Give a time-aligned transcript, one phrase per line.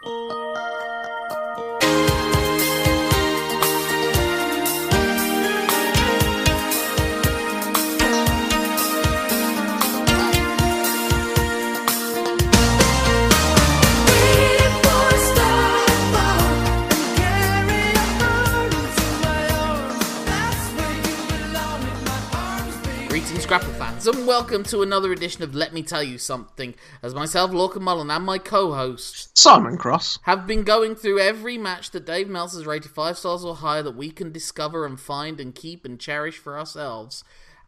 [0.00, 0.47] Música
[24.06, 26.76] and welcome to another edition of Let Me Tell You Something.
[27.02, 30.20] As myself, Lorcan Mullen, and my co-host Simon Cross.
[30.22, 33.96] have been going through every match that Dave Meltzer's rated five stars or higher that
[33.96, 37.24] we can discover and find and keep and cherish for ourselves,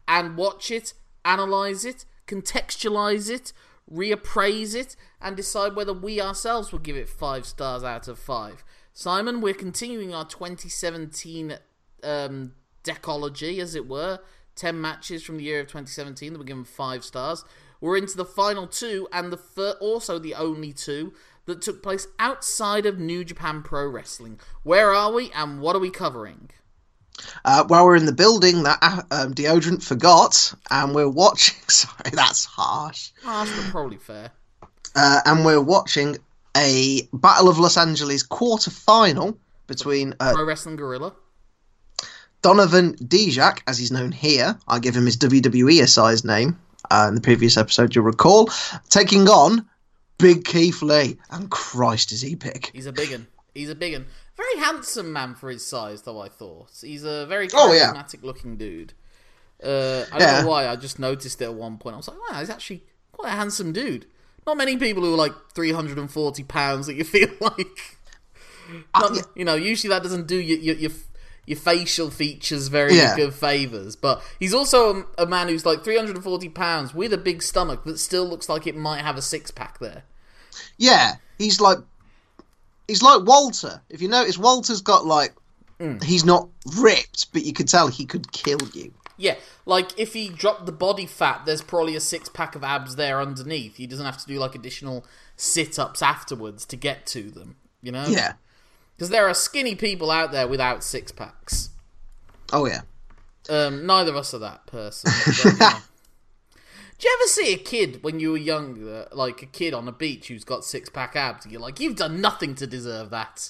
[0.07, 0.93] and watch it,
[1.25, 3.51] analyze it, contextualize it,
[3.93, 8.63] reappraise it, and decide whether we ourselves will give it five stars out of five.
[8.93, 11.57] Simon, we're continuing our 2017
[12.03, 12.53] um,
[12.85, 14.19] decology, as it were.
[14.55, 17.43] 10 matches from the year of 2017 that were given 5 stars.
[17.79, 21.13] We're into the final two, and the fir- also the only two
[21.45, 24.39] that took place outside of New Japan Pro Wrestling.
[24.63, 26.51] Where are we, and what are we covering?
[27.43, 31.57] Uh, while we're in the building that uh, um, deodorant forgot, and we're watching.
[31.67, 33.11] Sorry, that's harsh.
[33.23, 34.31] Harsh, but probably fair.
[34.95, 36.17] Uh, and we're watching
[36.55, 41.13] a Battle of Los Angeles quarter final between uh, Pro Wrestling Gorilla.
[42.41, 44.57] Donovan Dijak, as he's known here.
[44.67, 48.49] I give him his WWE assigned name uh, in the previous episode, you'll recall,
[48.89, 49.67] taking on
[50.17, 51.17] Big Keith Lee.
[51.29, 52.69] And Christ, is he big?
[52.73, 53.27] He's a big un.
[53.53, 54.05] He's a big un.
[54.37, 56.69] Very handsome man for his size, though, I thought.
[56.81, 57.93] He's a very Oh, yeah.
[57.93, 58.93] charismatic looking dude.
[59.63, 60.41] Uh, I don't Yeah.
[60.41, 61.93] know why, I just noticed it at one point.
[61.93, 64.07] I was like, wow, he's actually quite a handsome dude.
[64.47, 67.97] Not many people who are like 340 pounds that you feel like.
[68.95, 69.21] Not- yeah.
[69.35, 70.91] You know, usually that doesn't do your, your, your,
[71.45, 73.15] your facial features very Yeah.
[73.15, 73.95] good favours.
[73.95, 77.97] But he's also a, a man who's like 340 pounds with a big stomach that
[77.99, 80.03] still looks like it might have a six pack there.
[80.77, 81.79] Yeah, he's like.
[82.87, 83.81] He's like Walter.
[83.89, 85.33] If you notice, Walter's got like.
[85.79, 86.03] Mm.
[86.03, 86.47] He's not
[86.77, 88.93] ripped, but you could tell he could kill you.
[89.17, 92.95] Yeah, like if he dropped the body fat, there's probably a six pack of abs
[92.97, 93.77] there underneath.
[93.77, 97.91] He doesn't have to do like additional sit ups afterwards to get to them, you
[97.91, 98.05] know?
[98.07, 98.33] Yeah.
[99.01, 101.71] Because there are skinny people out there without six packs.
[102.53, 102.81] Oh, yeah.
[103.49, 105.11] Um, neither of us are that person.
[105.57, 105.81] but.
[106.99, 109.91] Do you ever see a kid when you were younger, like a kid on a
[109.91, 111.45] beach who's got six pack abs?
[111.45, 113.49] And you're like, you've done nothing to deserve that.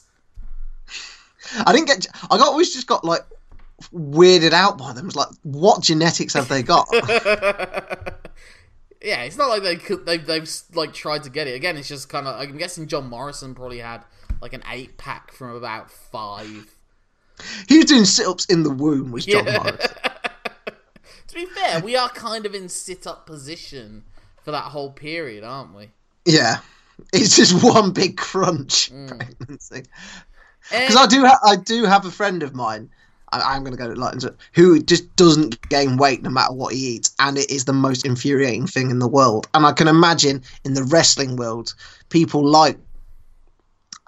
[1.66, 2.08] I didn't get.
[2.32, 3.26] I got always just got like
[3.94, 5.08] weirded out by them.
[5.08, 6.88] It's like, what genetics have they got?
[9.02, 11.76] Yeah, it's not like they could, they've they've like tried to get it again.
[11.76, 12.40] It's just kind of.
[12.40, 14.04] I'm guessing John Morrison probably had
[14.42, 16.76] like an eight pack from about five.
[17.68, 19.12] he was doing sit ups in the womb.
[19.12, 19.58] Was John Yeah.
[19.64, 19.88] Morris?
[21.28, 24.04] To be fair, we are kind of in sit up position
[24.44, 25.88] for that whole period, aren't we?
[26.26, 26.58] Yeah,
[27.14, 29.08] it's just one big crunch Mm.
[29.08, 29.84] pregnancy.
[30.70, 32.90] Because I do, ha- I do have a friend of mine.
[33.32, 36.74] I- I'm going to go like into- who just doesn't gain weight no matter what
[36.74, 39.48] he eats, and it is the most infuriating thing in the world.
[39.54, 41.74] And I can imagine in the wrestling world,
[42.10, 42.78] people like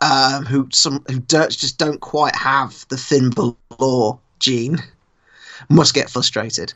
[0.03, 4.79] um, who some who just don't quite have the thin below gene
[5.69, 6.73] must get frustrated.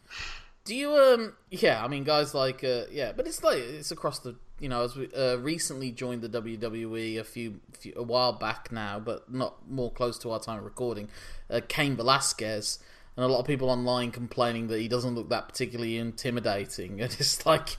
[0.64, 1.34] do you um?
[1.50, 4.84] Yeah, I mean, guys like uh, yeah, but it's like it's across the you know
[4.84, 9.32] as we uh, recently joined the WWE a few, few a while back now, but
[9.32, 11.10] not more close to our time of recording.
[11.50, 12.80] Uh, Cain Velasquez.
[13.16, 17.02] And a lot of people online complaining that he doesn't look that particularly intimidating.
[17.02, 17.78] And it's like,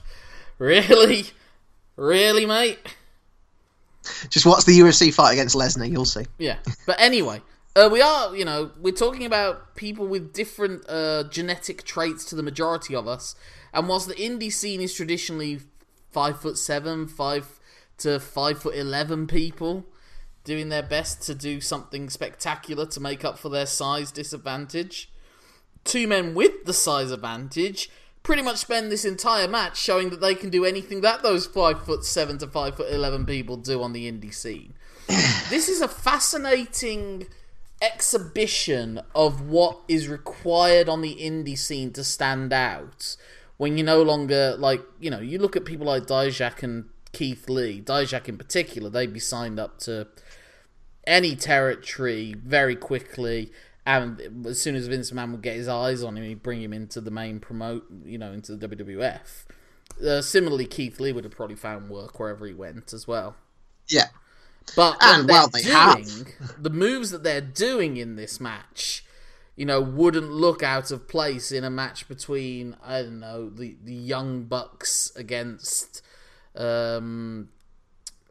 [0.57, 1.27] really?
[1.95, 2.79] Really, mate?
[4.29, 6.25] Just watch the UFC fight against Lesnar, you'll see.
[6.37, 6.57] Yeah.
[6.85, 7.41] But anyway,
[7.75, 12.35] uh, we are, you know, we're talking about people with different uh, genetic traits to
[12.35, 13.35] the majority of us.
[13.73, 15.59] And whilst the indie scene is traditionally
[16.11, 17.59] five foot seven, five
[17.99, 19.85] to five foot eleven people
[20.43, 25.11] doing their best to do something spectacular to make up for their size disadvantage,
[25.83, 27.89] two men with the size advantage
[28.23, 31.83] pretty much spend this entire match showing that they can do anything that those five
[31.85, 34.73] foot seven to five foot eleven people do on the indie scene.
[35.49, 37.27] this is a fascinating
[37.81, 43.15] exhibition of what is required on the indie scene to stand out
[43.57, 47.47] when you no longer like you know you look at people like Dijak and Keith
[47.49, 50.07] Lee Dijak in particular they'd be signed up to
[51.07, 53.51] any territory very quickly
[53.85, 56.73] and as soon as Vince McMahon would get his eyes on him he'd bring him
[56.73, 59.45] into the main promote you know into the WWF
[60.05, 63.35] uh, similarly Keith Lee would have probably found work wherever he went as well
[63.87, 64.07] Yeah.
[64.75, 66.03] but And, well, have.
[66.03, 66.27] doing,
[66.57, 69.03] the moves that they're doing in this match,
[69.55, 73.75] you know, wouldn't look out of place in a match between I don't know the
[73.83, 76.01] the Young Bucks against
[76.55, 77.49] um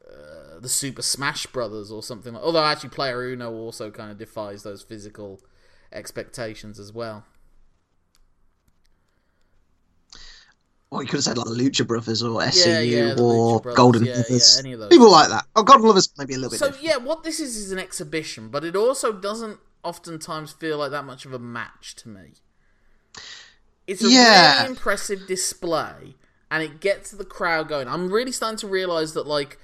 [0.09, 2.35] uh, the Super Smash Brothers or something.
[2.35, 5.41] like Although actually, Player Uno also kind of defies those physical
[5.93, 7.25] expectations as well.
[10.91, 13.77] Well, you could have said like the Lucha Brothers or SCU Yeah, yeah, or Brothers,
[13.77, 14.55] Golden yeah, Lovers.
[14.55, 14.89] yeah, any of those.
[14.89, 15.45] People like that.
[15.55, 16.85] Oh, Golden Lovers maybe a little bit So different.
[16.87, 21.05] yeah, what this is is an exhibition, but it also doesn't oftentimes feel like that
[21.05, 22.33] much of a match to me.
[23.87, 24.57] It's a Yeah.
[24.61, 26.17] really impressive display,
[26.51, 27.87] and it gets the crowd going.
[27.87, 29.59] I'm really starting to realize that like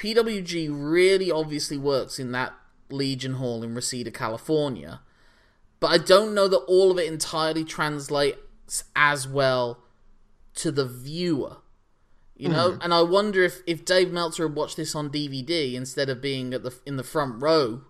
[0.00, 2.54] PWG really obviously works in that
[2.88, 5.02] Legion Hall in Reseda, California,
[5.78, 9.84] but I don't know that all of it entirely translates as well
[10.54, 11.58] to the viewer.
[12.34, 16.08] You know, and I wonder if, if Dave Meltzer had watched this on DVD instead
[16.08, 17.82] of being at the in the front row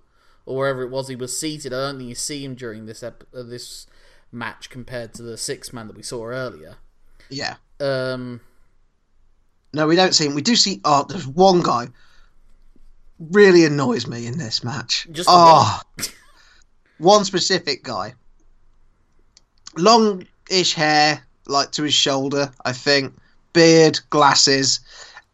[0.44, 1.72] or wherever it was he was seated.
[1.72, 3.86] I don't think you see him during this ep- uh, this
[4.32, 6.78] match compared to the six man that we saw earlier.
[7.28, 7.56] Yeah.
[7.78, 8.40] Um,
[9.72, 10.34] No, we don't see him.
[10.34, 10.81] We do see.
[10.84, 11.88] Oh, there's one guy
[13.31, 15.06] really annoys me in this match.
[15.12, 15.81] Just oh,
[16.99, 18.14] one specific guy.
[19.76, 23.14] Long-ish hair, like to his shoulder, I think.
[23.52, 24.81] Beard, glasses,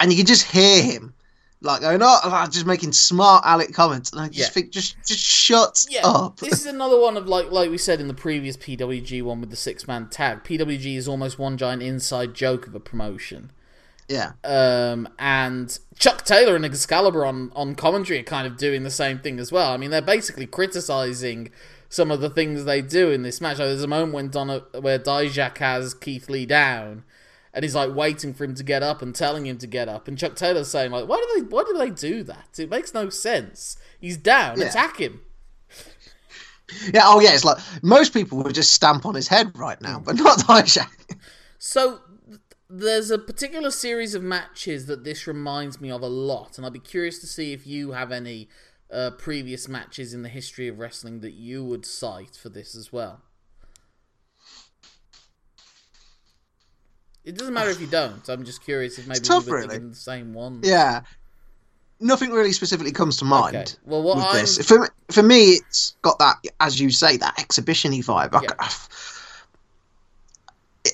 [0.00, 1.12] and you can just hear him,
[1.60, 4.48] like going, "Oh," like, just making smart Alec comments, and I just Yeah.
[4.48, 6.38] think, just, just shut yeah, up.
[6.38, 9.50] this is another one of like like we said in the previous PWG one with
[9.50, 10.44] the six man tag.
[10.44, 13.50] PWG is almost one giant inside joke of a promotion.
[14.08, 18.90] Yeah, Um, and Chuck Taylor and Excalibur on, on commentary are kind of doing the
[18.90, 19.72] same thing as well.
[19.72, 21.50] I mean, they're basically criticizing
[21.88, 23.58] some of the things they do in this match.
[23.58, 27.02] Like, there's a moment when Donna, where Dijak has Keith Lee down,
[27.52, 30.06] and he's like waiting for him to get up and telling him to get up,
[30.06, 31.48] and Chuck Taylor's saying like, "Why do they?
[31.48, 32.58] Why do they do that?
[32.58, 33.76] It makes no sense.
[33.98, 34.60] He's down.
[34.60, 34.66] Yeah.
[34.66, 35.22] Attack him."
[36.92, 37.02] yeah.
[37.04, 37.32] Oh, yeah.
[37.32, 40.90] It's like most people would just stamp on his head right now, but not Dijak.
[41.58, 42.00] So
[42.68, 46.72] there's a particular series of matches that this reminds me of a lot, and I'd
[46.72, 48.48] be curious to see if you have any
[48.92, 52.92] uh, previous matches in the history of wrestling that you would cite for this as
[52.92, 53.22] well.
[57.24, 58.28] It doesn't matter if you don't.
[58.28, 59.68] I'm just curious if maybe tough, we were really.
[59.70, 60.60] thinking the same one.
[60.62, 61.00] Yeah.
[61.98, 63.56] Nothing really specifically comes to mind.
[63.56, 63.72] Okay.
[63.84, 64.64] Well, what with I'm this.
[64.64, 68.34] For, for me, it's got that, as you say, that exhibition-y vibe.
[68.34, 68.68] I- Yeah.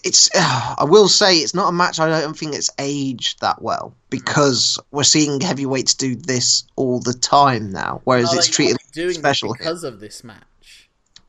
[0.05, 0.31] It's.
[0.35, 2.01] uh, I will say it's not a match.
[2.01, 7.15] I don't think it's aged that well because we're seeing heavyweights do this all the
[7.15, 10.89] time now, whereas it's treated doing special because of this match.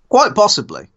[0.09, 0.87] quite possibly.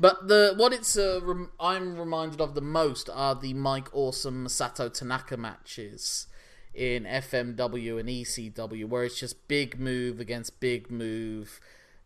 [0.00, 4.46] But the what it's uh, rem- I'm reminded of the most are the Mike Awesome
[4.46, 6.26] Masato Tanaka matches
[6.74, 11.60] in FMW and ECW, where it's just big move against big move,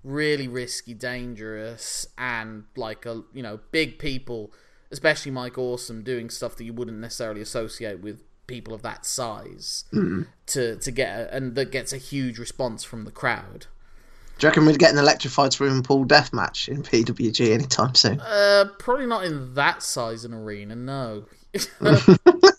[0.04, 4.52] really risky, dangerous, and like a you know big people,
[4.90, 9.84] especially Mike Awesome, doing stuff that you wouldn't necessarily associate with people of that size
[10.46, 13.66] to to get a, and that gets a huge response from the crowd.
[14.38, 18.20] Do you reckon we'd get an electrified swimming pool death match in PWG anytime soon?
[18.20, 21.24] Uh, probably not in that size an arena, no.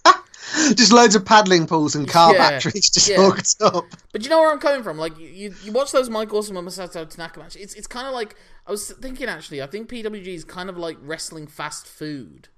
[0.75, 3.17] Just loads of paddling pools and car Yeah, batteries just yeah.
[3.17, 3.85] hooked up.
[4.11, 4.97] But you know where I'm coming from.
[4.97, 7.61] Like you, you, watch those Mike Awesome and Masato Tanaka matches.
[7.61, 8.35] It's it's kind of like
[8.65, 9.61] I was thinking actually.
[9.61, 12.49] I think PWG is kind of like wrestling fast food,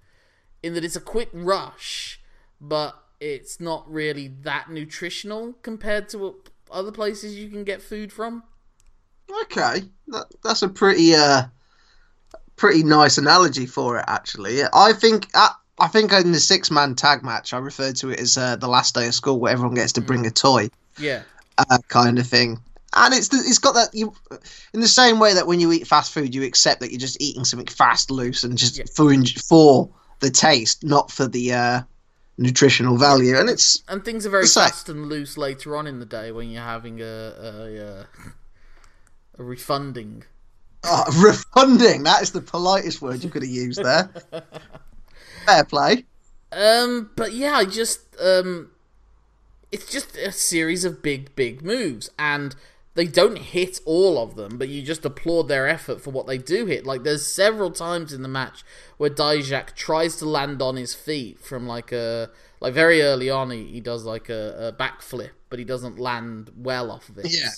[0.64, 2.22] in that it's a quick rush,
[2.60, 6.36] but it's not really that nutritional compared to
[6.72, 8.44] other places you can get food from.
[9.44, 11.44] Okay, that, that's a pretty uh,
[12.56, 14.06] pretty nice analogy for it.
[14.08, 18.10] Actually, I think I, I think in the six man tag match, I referred to
[18.10, 20.70] it as uh, the last day of school, where everyone gets to bring a toy,
[20.98, 21.24] Yeah,
[21.58, 22.60] uh, kind of thing.
[22.96, 24.14] And it's the, it's got that you
[24.74, 27.22] in the same way that when you eat fast food, you accept that you're just
[27.22, 28.86] eating something fast, loose, and just Yeah.
[28.96, 29.14] for
[29.48, 29.90] for
[30.22, 31.82] the taste, not for the uh,
[32.40, 33.38] nutritional value.
[33.38, 36.50] And it's and things are very fast and loose later on in the day when
[36.50, 38.08] you're having a a, a,
[39.38, 40.24] a refunding.
[40.84, 42.04] uh, refunding.
[42.04, 44.10] That is the politest word you could have used there.
[45.50, 46.06] Fair play.
[46.52, 48.72] Um, but yeah, I just um,
[49.72, 52.56] it's just a series of big, big moves, and
[52.96, 56.38] they don't hit all of them, but you just applaud their effort for what they
[56.38, 56.86] do hit.
[56.86, 58.64] Like there's several times in the match
[58.98, 62.30] where Dijak tries to land on his feet from like a
[62.60, 63.52] like very early on.
[63.52, 67.28] He, he does like a, a backflip, but he doesn't land well off of it.
[67.30, 67.50] Yeah.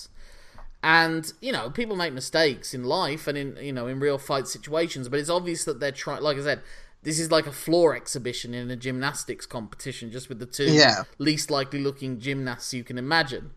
[0.84, 4.48] And you know, people make mistakes in life and in you know in real fight
[4.48, 6.22] situations, but it's obvious that they're trying.
[6.22, 6.62] Like I said,
[7.02, 11.04] this is like a floor exhibition in a gymnastics competition, just with the two Yeah.
[11.18, 13.52] least likely looking gymnasts you can imagine.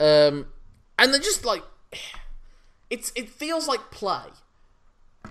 [0.00, 0.46] Um,
[0.98, 1.62] and they're just like,
[2.90, 4.24] it's it feels like play.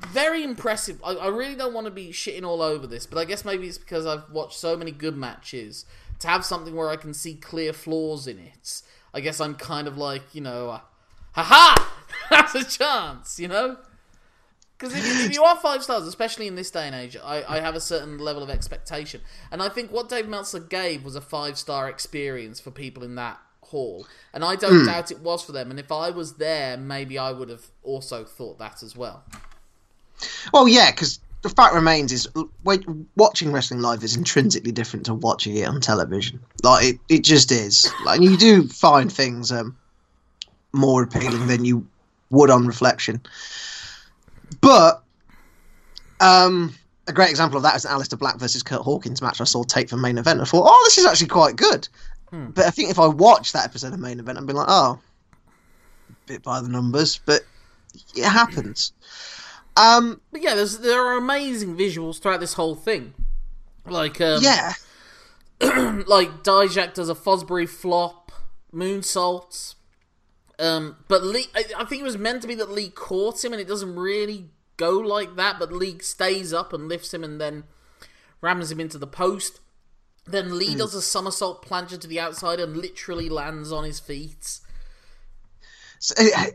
[0.08, 1.00] Very impressive.
[1.03, 3.67] I, I really don't want to be shitting all over this, but I guess maybe
[3.67, 5.86] it's because I've watched so many good matches
[6.20, 8.81] to have something where I can see clear flaws in it,
[9.13, 10.79] I guess I'm kind of like, you know, uh,
[11.34, 11.84] haha,
[12.29, 13.77] that's a chance, you know?
[14.82, 17.44] Because if, you- if you are five stars, especially in this day and age, I,
[17.48, 19.22] I have a certain level of expectation.
[19.52, 23.14] And I think what Dave Meltzer gave was a five star experience for people in
[23.16, 24.08] that hall.
[24.34, 25.70] And I don't doubt it was for them.
[25.70, 29.24] And if I was there, maybe I would have also thought that as well.
[30.52, 32.28] Well, yeah, because the fact remains is
[33.16, 36.40] watching wrestling live is intrinsically different to watching it on television.
[36.64, 37.88] Like it, it just is.
[38.04, 39.78] Like you do find things um,
[40.74, 41.88] more appealing than you
[42.32, 43.22] would on reflection.
[44.60, 45.03] But
[46.20, 46.75] um,
[47.08, 49.63] a great example of that is an Aleister Black versus Curt Hawkins match I saw
[49.63, 50.41] tape for main event.
[50.41, 51.88] I thought, oh, this is actually quite good.
[52.53, 55.00] But I think if I watched that episode of main event, I'd be like, oh,
[56.27, 57.41] bit by the numbers, but
[58.15, 58.93] it happens.
[59.75, 63.13] Um, But yeah, there's, there are amazing visuals throughout this whole thing.
[63.86, 64.74] Like, um, yeah.
[65.62, 68.31] like Dijak does a Fosbury flop,
[68.74, 69.75] moonsaults.
[70.62, 73.51] Um, but Lee, I, I think it was meant to be that Lee caught him,
[73.51, 75.58] and it doesn't really go like that.
[75.58, 77.63] But Lee stays up and lifts him, and then
[78.41, 79.60] rams him into the post.
[80.25, 84.60] Then Lee does a somersault plunger to the outside and literally lands on his feet.
[85.98, 86.46] So, uh,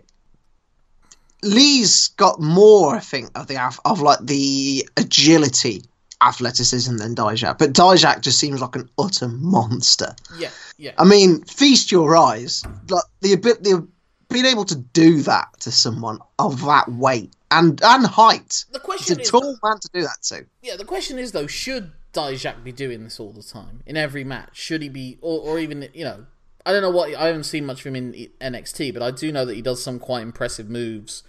[1.43, 5.83] Lee's got more, I think, of the of like the agility,
[6.23, 10.15] athleticism than Dijak, but Dijak just seems like an utter monster.
[10.39, 10.93] Yeah, yeah.
[10.97, 13.89] I mean, feast your eyes, like the the
[14.29, 18.65] being able to do that to someone of that weight and and height.
[18.73, 20.47] the It's question a is, tall man to do that to.
[20.63, 24.25] Yeah, the question is though, should Dijak be doing this all the time in every
[24.25, 24.57] match?
[24.57, 26.27] Should he be, or, or even you know,
[26.65, 29.31] I don't know what I haven't seen much of him in NXT, but I do
[29.31, 31.23] know that he does some quite impressive moves,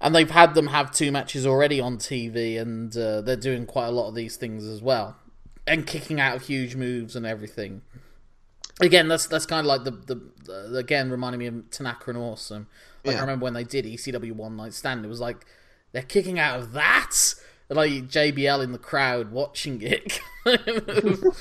[0.00, 3.86] and they've had them have two matches already on TV, and uh, they're doing quite
[3.86, 5.16] a lot of these things as well,
[5.66, 7.82] and kicking out huge moves and everything.
[8.82, 10.20] Again, that's that's kind of like the, the
[10.70, 12.66] the again reminding me of Tanaka and Awesome.
[13.04, 15.46] Like I remember when they did ECW One Night Stand, it was like
[15.92, 17.34] they're kicking out of that,
[17.68, 20.20] and like JBL in the crowd watching it,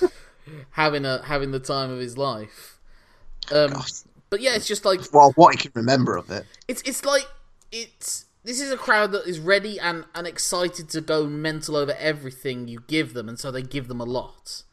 [0.71, 2.79] having a having the time of his life.
[3.51, 3.73] Um,
[4.29, 6.45] but yeah, it's just like Well, what he can remember of it.
[6.67, 7.27] it's it's like
[7.71, 11.95] it's this is a crowd that is ready and, and excited to go mental over
[11.99, 14.63] everything you give them, and so they give them a lot.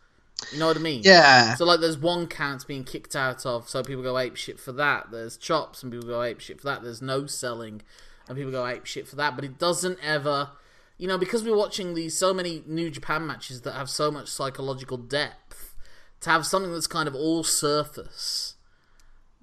[0.53, 1.03] You know what I mean?
[1.05, 1.55] Yeah.
[1.57, 4.73] So like, there's one counts being kicked out of, so people go ape shit for
[4.73, 5.11] that.
[5.11, 6.83] There's chops, and people go ape shit for that.
[6.83, 7.83] There's no selling,
[8.29, 9.35] and people go ape shit for that.
[9.35, 10.51] But it doesn't ever,
[10.97, 14.29] you know, because we're watching these so many New Japan matches that have so much
[14.29, 15.75] psychological depth.
[16.23, 18.57] To have something that's kind of all surface,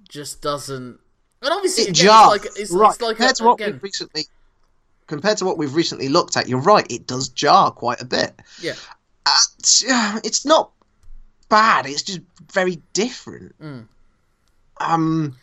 [0.08, 1.00] just doesn't.
[1.40, 2.90] And obviously, it again, it's like it's, right.
[2.90, 4.24] it's like compared a- to what again, we've recently
[5.06, 6.86] compared to what we've recently looked at, you're right.
[6.90, 8.34] It does jar quite a bit.
[8.60, 8.74] yeah.
[9.24, 10.70] Uh, it's, uh, it's not
[11.48, 11.86] bad.
[11.86, 12.20] It's just
[12.52, 13.60] very different.
[13.60, 13.88] Mm.
[14.80, 15.36] Um,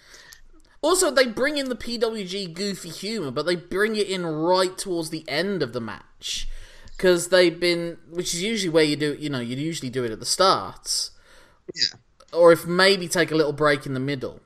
[0.81, 5.09] Also, they bring in the PWG goofy humor, but they bring it in right towards
[5.11, 6.47] the end of the match
[6.97, 10.11] because they've been, which is usually where you do, you know, you usually do it
[10.11, 11.09] at the start,
[11.73, 11.97] Yeah.
[12.33, 14.41] or if maybe take a little break in the middle,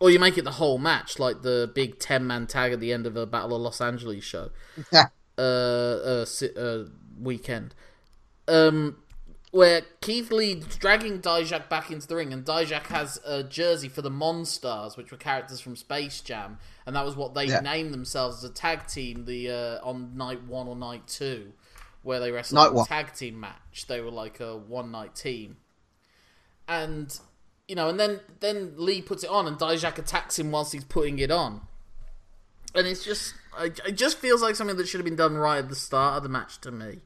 [0.00, 2.92] or you make it the whole match, like the big ten man tag at the
[2.92, 4.50] end of a Battle of Los Angeles show,
[4.92, 5.06] yeah.
[5.36, 6.26] uh, uh,
[6.56, 6.84] uh
[7.20, 7.74] weekend,
[8.46, 8.98] um,
[9.56, 14.02] where Keith Lee dragging Dijak back into the ring, and Dijak has a jersey for
[14.02, 17.60] the Monstars, which were characters from Space Jam, and that was what they Yeah.
[17.60, 19.24] named themselves as a tag team.
[19.24, 21.52] The uh, on night one or night two,
[22.02, 22.86] where they wrestled Night a one.
[22.86, 25.56] tag team match, they were like a one night team,
[26.68, 27.18] and
[27.66, 30.84] you know, and then then Lee puts it on, and Dijak attacks him whilst he's
[30.84, 31.62] putting it on
[32.74, 35.68] and it's just it just feels like something that should have been done right at
[35.70, 37.00] the start of the match to me.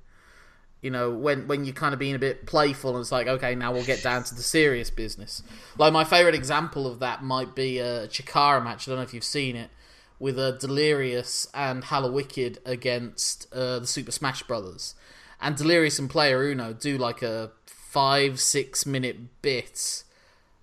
[0.82, 3.54] You know, when when you're kind of being a bit playful and it's like, okay,
[3.54, 5.42] now we'll get down to the serious business.
[5.76, 8.88] Like my favorite example of that might be a Chikara match.
[8.88, 9.70] I don't know if you've seen it
[10.18, 14.94] with a Delirious and Hallowicked against uh, the Super Smash Brothers,
[15.40, 20.04] and Delirious and Player Uno do like a five six minute bit.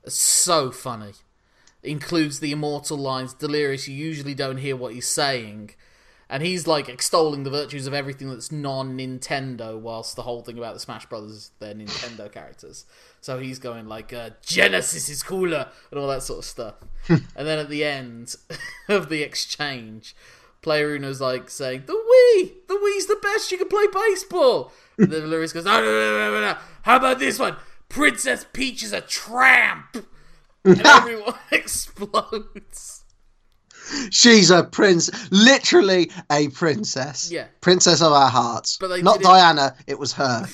[0.08, 1.14] So funny
[1.84, 5.72] includes the immortal lines delirious you usually don't hear what he's saying
[6.29, 10.74] and he's like extolling the virtues of everything that's non-nintendo whilst the whole thing about
[10.74, 12.86] the smash brothers is they're nintendo characters.
[13.22, 16.75] So he's going like uh, genesis is cooler and all that sort of stuff.
[17.10, 18.36] And then at the end
[18.89, 20.15] of the exchange
[20.62, 22.51] player uno's like saying the wii!
[22.67, 23.51] The wii's the best!
[23.51, 24.74] You can play baseball!
[24.98, 26.57] And then delirious goes no, no, no, no, no.
[26.81, 27.55] how about this one?
[27.88, 30.05] Princess peach is a tramp!
[30.65, 32.97] And everyone explodes.
[34.12, 37.32] She's a prince, literally a princess.
[37.32, 37.48] Yeah.
[37.62, 38.77] Princess of our hearts.
[38.79, 40.46] But they Not did it- Diana, it was her.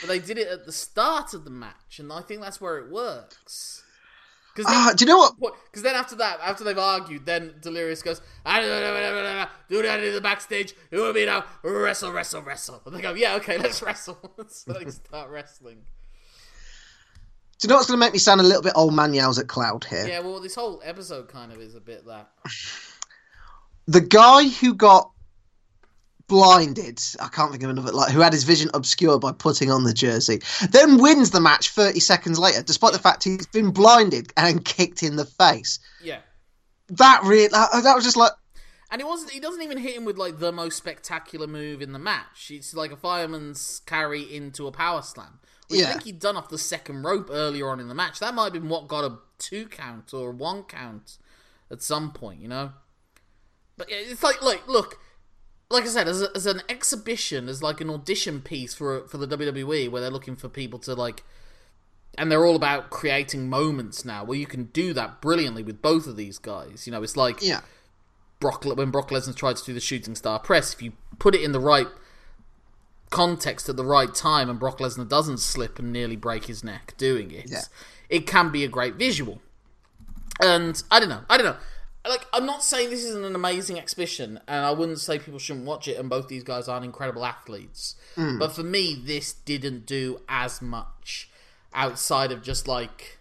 [0.00, 2.78] but they did it at the start of the match, and I think that's where
[2.78, 3.82] it works.
[4.54, 5.54] Because Ah, do you know what?
[5.70, 10.20] because then after that, after they've argued, then Delirious goes, "Ah, do that in the
[10.20, 10.74] backstage.
[10.90, 11.44] You want me now?
[11.62, 12.82] Wrestle, wrestle, wrestle.
[12.84, 14.18] And they go, yeah, okay, let's wrestle.
[14.48, 15.82] so they start wrestling.
[17.60, 19.38] Do you know what's going to make me sound a little bit old man yells
[19.38, 20.08] at Cloud here?
[20.08, 22.30] Yeah, well, this whole episode kind of is a bit that.
[23.86, 25.10] The guy who got
[26.26, 29.84] blinded, I can't think of another, like who had his vision obscured by putting on
[29.84, 30.40] the jersey,
[30.70, 35.02] then wins the match 30 seconds later, despite the fact he's been blinded and kicked
[35.02, 35.80] in the face.
[36.02, 36.20] Yeah.
[36.88, 38.32] That really, that, that was just like,
[38.90, 39.30] And it wasn't.
[39.30, 42.50] He doesn't even hit him with like the most spectacular move in the match.
[42.50, 45.38] It's like a fireman's carry into a power slam.
[45.68, 48.18] Which I think he'd done off the second rope earlier on in the match.
[48.18, 51.18] That might have been what got a two count or a one count
[51.70, 52.72] at some point, you know.
[53.76, 54.98] But yeah, it's like, like, look,
[55.70, 59.16] like I said, as, a, as an exhibition, as like an audition piece for for
[59.16, 61.22] the WWE, where they're looking for people to like,
[62.18, 66.06] and they're all about creating moments now, where you can do that brilliantly with both
[66.06, 66.86] of these guys.
[66.86, 67.60] You know, it's like yeah,
[68.40, 71.42] Brock when Brock Lesnar tried to do the shooting star press, if you put it
[71.42, 71.86] in the right
[73.10, 76.94] context at the right time and Brock Lesnar doesn't slip and nearly break his neck
[76.96, 77.62] doing it, Yeah.
[78.08, 79.42] it can be a great visual.
[80.40, 81.56] And I don't know, I don't know.
[82.08, 85.66] Like I'm not saying this isn't an amazing exhibition, and I wouldn't say people shouldn't
[85.66, 85.98] watch it.
[85.98, 88.38] And both these guys aren't incredible athletes, mm.
[88.38, 91.28] but for me, this didn't do as much
[91.74, 93.18] outside of just like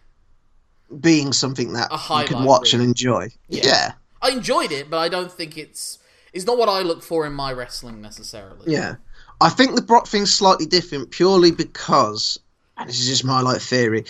[1.02, 2.82] being something that you can watch reel.
[2.82, 3.28] and enjoy.
[3.50, 3.66] Yeah.
[3.66, 3.92] Yeah.
[4.22, 6.00] I enjoyed it, but I don't think it's
[6.34, 8.72] it's not what I look for in my wrestling necessarily.
[8.72, 8.96] Yeah.
[9.42, 12.38] I think the Brock thing's slightly different purely because,
[12.78, 14.06] and this is just my like theory,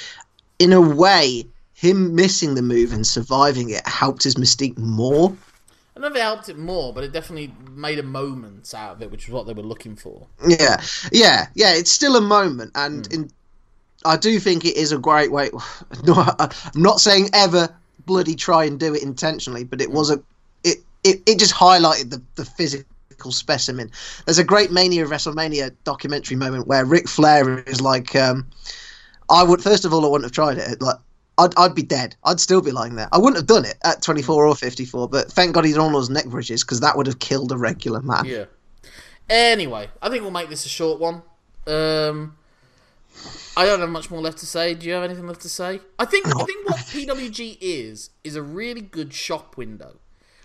[0.58, 5.36] in a way, him missing the move and surviving it helped his mystique more.
[5.96, 8.94] I don't know if it helped it more, but it definitely made a moment out
[8.94, 10.28] of it, which is what they were looking for.
[10.46, 11.74] Yeah, yeah, yeah.
[11.74, 13.13] It's still a moment, and hmm.
[13.13, 13.32] in,
[14.06, 15.50] I do think it is a great way.
[16.04, 17.75] No, I'm not saying ever
[18.06, 20.22] bloody try and do it intentionally, but it was a.
[20.63, 23.92] It it, it just highlighted the the physical specimen.
[24.25, 28.48] There's a great Mania WrestleMania documentary moment where Ric Flair is like, um,
[29.29, 30.81] I would first of all I wouldn't have tried it.
[30.81, 30.98] Like
[31.38, 32.16] I'd I'd be dead.
[32.25, 33.09] I'd still be lying there.
[33.12, 36.09] I wouldn't have done it at 24 or 54, but thank God he's on those
[36.09, 38.25] neck bridges because that would have killed a regular man.
[38.25, 38.46] Yeah.
[39.29, 41.22] Anyway, I think we'll make this a short one.
[41.68, 42.35] Um,
[43.58, 44.74] I don't have much more left to say.
[44.74, 45.82] Do you have anything left to say?
[45.98, 49.98] I think I think what PWG is is a really good shop window.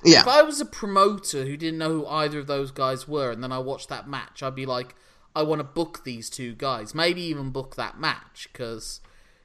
[0.02, 0.20] Yeah.
[0.20, 3.42] If I was a promoter who didn't know who either of those guys were, and
[3.42, 4.94] then I watched that match, I'd be like,
[5.34, 6.94] I want to book these two guys.
[6.94, 9.00] Maybe even book that match because,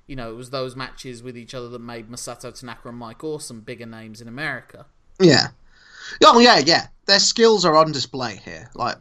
[0.06, 3.24] you know, it was those matches with each other that made Masato Tanaka and Mike
[3.24, 4.86] Awesome bigger names in America.
[5.20, 5.48] Yeah.
[6.24, 6.88] Oh yeah, yeah.
[7.06, 8.70] Their skills are on display here.
[8.76, 8.98] Like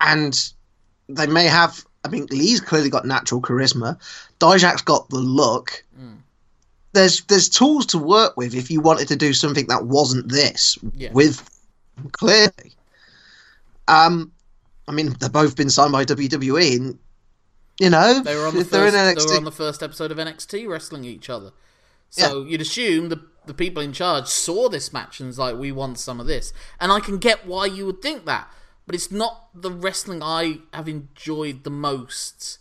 [0.00, 0.52] and
[1.08, 3.98] they may have I mean Lee's clearly got natural charisma.
[4.38, 5.84] Dijak's got the look.
[6.92, 10.76] There's there's tools to work with if you wanted to do something that wasn't this
[10.94, 11.12] Yeah.
[11.12, 11.48] with
[12.12, 12.74] clearly.
[13.86, 14.32] Um
[14.88, 16.98] I mean they've both been signed by WWE and
[17.78, 19.82] you know They were on the if they're in first, they were on the first
[19.82, 21.52] episode of NXT wrestling each other.
[22.10, 25.72] So you'd assume the the people in charge saw this match and was like, "We
[25.72, 28.52] want some of this," and I can get why you would think that,
[28.90, 32.58] but it's not the wrestling I have enjoyed the most.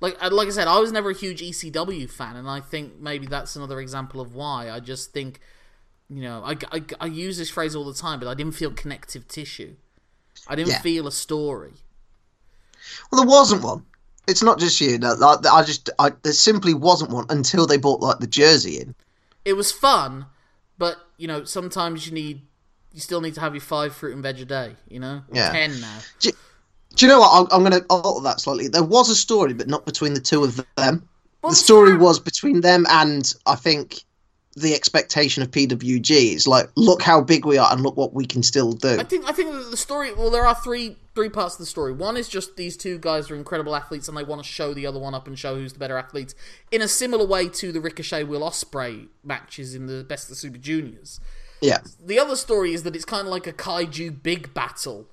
[0.00, 2.98] Like uh, like I said, I was never a huge ECW fan, and I think
[2.98, 4.70] maybe that's another example of why.
[4.70, 5.38] I just think,
[6.10, 8.72] you know, I, I, I use this phrase all the time, but I didn't feel
[8.72, 9.76] connective tissue.
[10.48, 10.80] I didn't Yeah.
[10.80, 11.74] feel a story.
[13.12, 13.84] Well, there wasn't one.
[14.26, 14.98] It's not just you.
[14.98, 18.80] No, like, I just, I, there simply wasn't one until they bought like the jersey
[18.80, 18.96] in.
[19.44, 20.26] it was fun,
[20.76, 22.42] but you know, sometimes you need
[22.92, 25.22] you still need to have your five fruit and veg a day, you know?
[25.32, 25.50] Yeah.
[25.50, 25.98] Ten now.
[26.20, 26.30] Do,
[26.94, 27.30] do you know what?
[27.32, 28.68] I'm, I'm going to alter that slightly.
[28.68, 31.08] There was a story, but not between the two of them.
[31.42, 34.02] Well, the story was between them and I think
[34.56, 36.34] the expectation of PWG.
[36.34, 38.98] It's like, look how big we are and look what we can still do.
[38.98, 41.92] I think I think the story well there are three three parts of the story.
[41.92, 44.86] One is just these two guys are incredible athletes and they want to show the
[44.86, 46.34] other one up and show who's the better athlete
[46.70, 50.36] in a similar way to the Ricochet Will Ospreay matches in the Best of the
[50.36, 51.20] Super Juniors.
[51.60, 55.06] Yeah, The other story is that it's kind of like a kaiju big battle.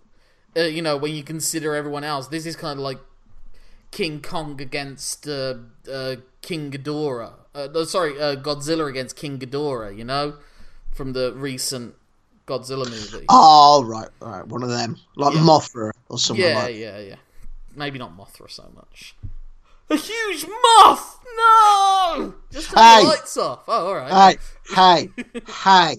[0.56, 3.00] Uh, you know, when you consider everyone else, this is kind of like
[3.92, 5.56] King Kong against uh,
[5.92, 7.34] uh, King Ghidorah.
[7.54, 9.98] Uh, no, sorry, uh, Godzilla against King Ghidorah.
[9.98, 10.36] You know,
[10.94, 11.96] from the recent
[12.48, 13.26] Godzilla movie.
[13.30, 15.42] Oh right, right, one of them, like Yeah.
[15.42, 16.76] Mothra or something yeah, like.
[16.76, 17.16] yeah, yeah.
[17.76, 19.16] Maybe not Mothra so much.
[19.90, 21.20] A huge moth!
[21.38, 22.34] No!
[22.52, 23.02] Just turn Hey!
[23.04, 23.64] the lights off.
[23.68, 24.40] Oh, all right.
[24.74, 25.98] Hey, hey, hey!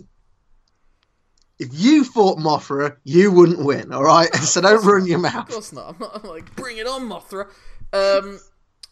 [1.58, 3.92] If you fought Mothra, you wouldn't win.
[3.92, 5.48] All right, so don't run your mouth.
[5.48, 5.94] Of course not.
[5.94, 7.48] I'm not I'm like, bring it on, Mothra.
[7.92, 8.40] Um,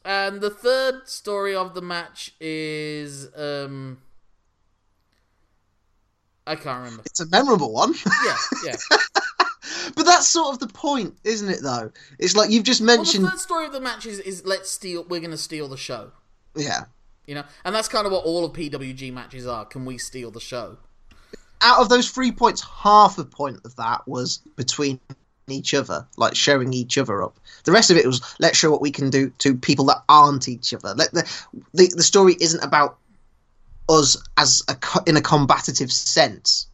[0.04, 3.98] And the third story of the match is um
[6.46, 7.02] I can't remember.
[7.06, 7.94] It's a memorable one.
[8.24, 8.76] Yeah, yeah.
[9.96, 11.62] but that's sort of the point, isn't it?
[11.62, 13.28] Though it's like you've just well, the mentioned.
[13.28, 15.04] third story of the match is, is let's steal.
[15.04, 16.12] We're going to steal the show.
[16.54, 16.84] Yeah.
[17.26, 19.64] You know, and that's kind of what all of PWG matches are.
[19.64, 20.76] Can we steal the show?
[21.64, 25.00] Out of those three points, half a point of that was between
[25.48, 27.38] each other, like showing each other up.
[27.64, 30.48] The rest of it was let's show what we can do to people that aren't
[30.48, 30.94] each other.
[30.94, 31.22] Let the
[31.72, 32.98] the, the story isn't about
[33.88, 36.68] us as a in a combative sense.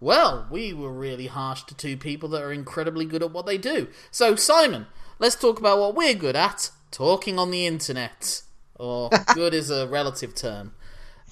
[0.00, 3.56] Well, we were really harsh to two people that are incredibly good at what they
[3.56, 3.86] do.
[4.10, 4.86] So, Simon,
[5.20, 8.42] let's talk about what we're good at talking on the internet.
[8.74, 10.74] Or, good is a relative term.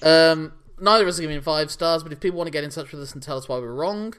[0.04, 2.70] Um, neither of us are giving five stars, but if people want to get in
[2.70, 4.14] touch with us and tell us why we're wrong,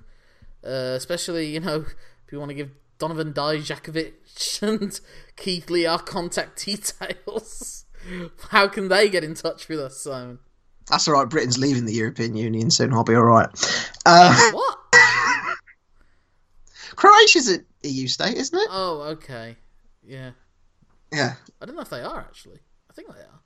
[0.66, 1.86] uh, especially, you know,
[2.26, 5.00] if you want to give Donovan Dijakovic and
[5.36, 7.86] Keith Lee our contact details,
[8.50, 10.40] how can they get in touch with us, Simon?
[10.90, 11.30] That's all right.
[11.30, 12.94] Britain's leaving the European Union soon.
[12.94, 13.50] I'll be all right.
[14.06, 14.78] Uh, What?
[16.96, 18.68] Croatia's an EU state, isn't it?
[18.70, 19.56] Oh, okay.
[20.04, 20.32] Yeah.
[21.12, 21.36] Yeah.
[21.62, 22.60] I don't know if they are actually.
[22.90, 23.40] I think they are.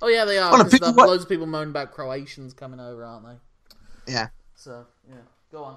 [0.00, 0.50] Oh yeah, they are.
[0.64, 4.12] Because people loads of people moan about Croatians coming over, aren't they?
[4.12, 4.28] Yeah.
[4.54, 5.16] So yeah,
[5.50, 5.76] go on.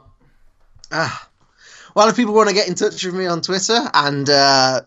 [0.91, 1.29] Ah.
[1.95, 4.81] Well, if people want to get in touch with me on Twitter and uh,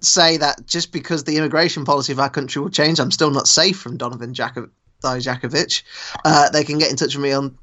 [0.00, 3.46] say that just because the immigration policy of our country will change, I'm still not
[3.46, 4.70] safe from Donovan Jakov-
[5.02, 5.82] Dijakovic,
[6.24, 7.56] uh, they can get in touch with me on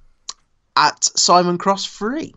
[0.78, 2.34] at Simon Cross Free.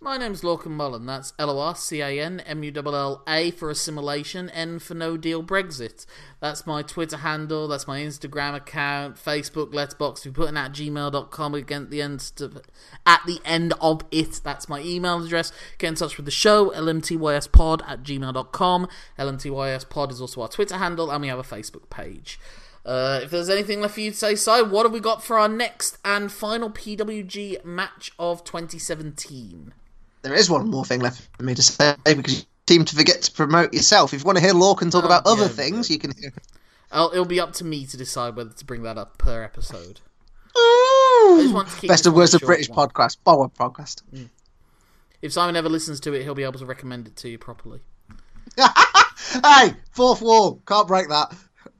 [0.00, 1.06] My name's Lorcan Mullen.
[1.06, 4.78] That's L O R C A N M U L L A for assimilation, N
[4.78, 6.06] for no deal Brexit.
[6.38, 7.66] That's my Twitter handle.
[7.66, 10.24] That's my Instagram account, Facebook, Letterboxd.
[10.26, 12.62] We put in at gmail.com again at the end to,
[13.04, 14.40] at the end of it.
[14.44, 15.50] That's my email address.
[15.78, 18.88] Get in touch with the show, lmtyspod at gmail.com.
[19.18, 22.38] lmtyspod is also our Twitter handle, and we have a Facebook page.
[22.86, 25.40] Uh, if there's anything left for you to say, Si, what have we got for
[25.40, 29.74] our next and final PWG match of 2017?
[30.22, 33.22] There is one more thing left for me to say because you seem to forget
[33.22, 34.12] to promote yourself.
[34.12, 36.32] If you want to hear Lorcan talk Oh, about other yeah, things, you can hear.
[36.90, 40.00] I'll, it'll be up to me to decide whether to bring that up per episode.
[40.56, 42.88] just want to keep Best of worst of British one.
[42.88, 44.02] podcast, Power podcast.
[45.22, 47.80] If Simon ever listens to it, he'll be able to recommend it to you properly.
[48.56, 51.34] hey, fourth wall, can't break that.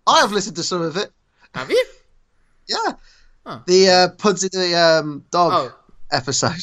[0.06, 1.10] I have listened to some of it.
[1.54, 1.84] Have you?
[2.66, 2.92] Yeah,
[3.46, 3.60] Huh.
[3.66, 5.74] the uh, Pudsey the um, dog Oh,
[6.12, 6.60] episode.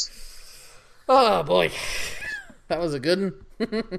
[1.08, 1.72] Oh boy,
[2.68, 3.94] that was a good one.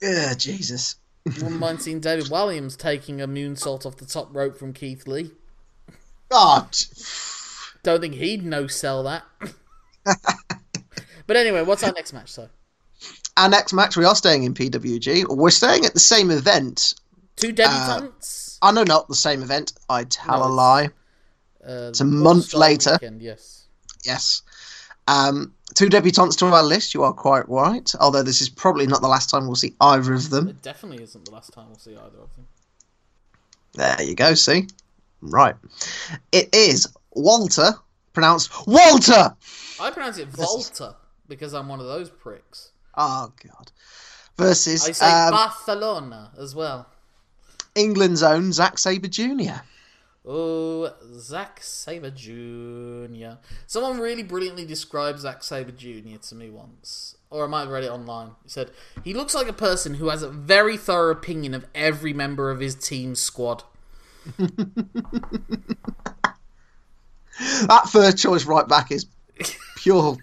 [0.00, 0.96] Yeah, Jesus.
[1.26, 5.32] Wouldn't mind seeing David Walliams taking a moonsault off the top rope from Keith Lee.
[6.30, 6.68] Oh,
[7.82, 9.24] Don't think he'd no sell that.
[11.26, 12.30] but anyway, what's our next match?
[12.30, 12.48] So
[13.36, 15.26] our next match, we are staying in PWG.
[15.28, 16.94] We're staying at the same event.
[17.36, 18.58] two debutantes.
[18.62, 19.72] I know not the same event.
[19.90, 20.88] I tell No, a lie.
[21.66, 22.92] Uh, a month later.
[22.92, 23.66] Weekend, yes.
[24.04, 24.42] Yes.
[25.06, 26.92] Um, two debutantes to our list.
[26.92, 27.88] You are quite right.
[28.00, 30.48] Although this is probably not the last time we'll see either of them.
[30.48, 32.46] It definitely isn't the last time we'll see either of them.
[33.74, 34.34] There you go.
[34.34, 34.66] See,
[35.20, 35.54] right.
[36.32, 37.74] It is Walter,
[38.12, 39.36] pronounced Walter.
[39.80, 40.96] I pronounce it Volta
[41.28, 42.72] because I'm one of those pricks.
[42.96, 43.70] Oh God.
[44.36, 46.88] Versus I say um, Barcelona as well.
[47.76, 49.62] England's own Zack Sabre Jr.
[50.30, 53.38] Oh, Zack Sabre Jr.
[53.66, 56.18] Someone really brilliantly described Zack Sabre Jr.
[56.28, 58.32] to me once, or I might have read it online.
[58.42, 58.70] He said
[59.02, 62.60] he looks like a person who has a very thorough opinion of every member of
[62.60, 63.62] his team's squad.
[67.66, 69.06] That first choice right back is
[69.76, 70.16] pure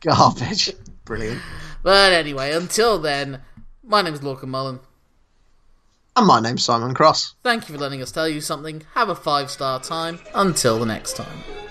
[0.00, 0.72] garbage.
[1.04, 1.40] Brilliant.
[1.82, 3.42] But anyway, until then,
[3.84, 4.80] my name is Lorcan Mullen.
[6.14, 7.36] And my name's Simon Cross.
[7.42, 8.82] Thank you for letting us tell you something.
[8.94, 10.18] Have a five star time.
[10.34, 11.61] Until the next time.